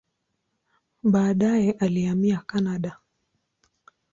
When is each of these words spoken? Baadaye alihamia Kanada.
Baadaye 1.03 1.71
alihamia 1.71 2.37
Kanada. 2.41 2.97